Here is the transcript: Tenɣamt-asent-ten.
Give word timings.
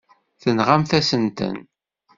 Tenɣamt-asent-ten. 0.41 1.55